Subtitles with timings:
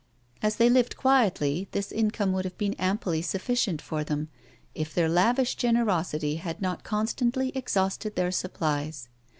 [0.41, 4.29] As they lived quietly, this income would have been amply sufficient for them,
[4.73, 9.09] if their lavish generosity had not constantly exhausted their supplies.